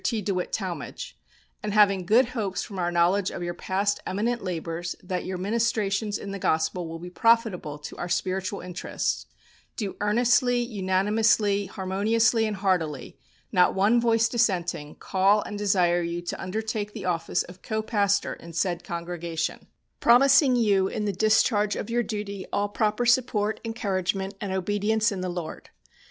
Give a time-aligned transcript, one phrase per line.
[0.03, 0.19] T.
[0.23, 1.15] DeWitt Talmage,
[1.61, 6.17] and having good hopes from our knowledge of your past eminent labours that your ministrations
[6.17, 9.27] in the Gospel will be profitable to our spiritual interests,
[9.75, 13.19] do earnestly, unanimously, harmoniously and heartily,
[13.51, 18.33] not one voice dissenting, call and desire you to undertake the office of co pastor
[18.33, 19.67] in said congregation,
[19.99, 25.21] promising you in the discharge of your duty all proper support, encouragement and obedience in
[25.21, 25.69] the Lord.